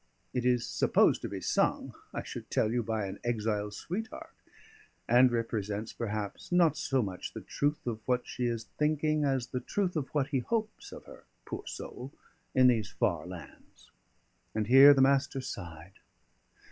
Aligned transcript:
It 0.33 0.45
is 0.45 0.65
supposed 0.65 1.21
to 1.21 1.29
be 1.29 1.41
sung, 1.41 1.93
I 2.11 2.23
should 2.23 2.49
tell 2.49 2.71
you, 2.71 2.81
by 2.81 3.05
an 3.05 3.19
exile's 3.23 3.77
sweetheart; 3.77 4.33
and 5.07 5.31
represents 5.31 5.93
perhaps 5.93 6.51
not 6.51 6.75
so 6.75 7.03
much 7.03 7.33
the 7.33 7.41
truth 7.41 7.85
of 7.85 7.99
what 8.07 8.25
she 8.25 8.47
is 8.47 8.63
thinking, 8.79 9.23
as 9.25 9.45
the 9.49 9.59
truth 9.59 9.95
of 9.95 10.07
what 10.09 10.29
he 10.29 10.39
hopes 10.39 10.91
of 10.91 11.05
her, 11.05 11.25
poor 11.45 11.67
soul! 11.67 12.11
in 12.55 12.65
these 12.65 12.89
far 12.89 13.27
lands." 13.27 13.91
And 14.55 14.65
here 14.65 14.95
the 14.95 15.01
Master 15.03 15.39
sighed. 15.39 15.99